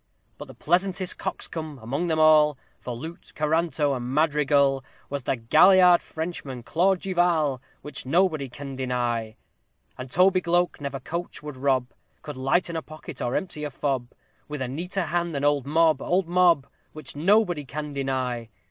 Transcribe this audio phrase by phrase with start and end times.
[0.39, 6.01] _But the pleasantest coxcomb among them all For lute, coranto, and madrigal, Was the galliard
[6.01, 7.61] Frenchman, CLAUDE DU VAL!
[7.83, 9.35] Which nobody can deny.
[9.99, 11.93] And Tobygloak never a coach could rob,
[12.23, 14.07] Could lighten a pocket, or empty a fob,
[14.47, 16.65] With a neater hand than OLD MOB, OLD MOB!
[16.95, 18.49] _Which nobody can deny.